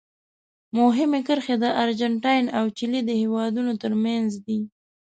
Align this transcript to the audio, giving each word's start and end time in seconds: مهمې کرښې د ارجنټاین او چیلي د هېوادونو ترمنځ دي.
مهمې 0.77 1.19
کرښې 1.27 1.55
د 1.63 1.65
ارجنټاین 1.83 2.45
او 2.57 2.65
چیلي 2.77 3.01
د 3.05 3.11
هېوادونو 3.21 3.71
ترمنځ 3.83 4.29
دي. 4.45 4.59